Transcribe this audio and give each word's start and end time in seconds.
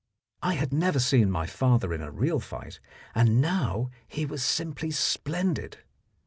I 0.41 0.55
had 0.55 0.73
never 0.73 0.97
seen 0.97 1.29
my 1.29 1.45
father 1.45 1.93
in 1.93 2.01
a 2.01 2.09
real 2.09 2.39
fight, 2.39 2.79
and 3.13 3.39
now 3.39 3.91
he 4.07 4.25
was 4.25 4.41
simply 4.43 4.89
splendid. 4.89 5.77